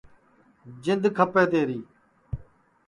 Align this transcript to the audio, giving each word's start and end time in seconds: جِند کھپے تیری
جِند 0.83 1.03
کھپے 1.17 1.43
تیری 1.51 1.79